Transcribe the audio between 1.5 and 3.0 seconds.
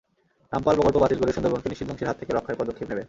নিশ্চিত ধ্বংসের হাত থেকে রক্ষায় পদক্ষেপ নেবেন।